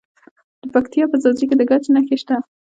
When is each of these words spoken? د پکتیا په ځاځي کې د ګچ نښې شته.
د 0.61 0.63
پکتیا 0.75 1.05
په 1.11 1.17
ځاځي 1.23 1.45
کې 1.49 1.55
د 1.57 1.61
ګچ 1.69 1.83
نښې 1.93 2.15
شته. 2.21 2.35